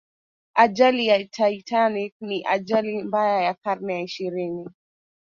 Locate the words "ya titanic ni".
1.07-2.45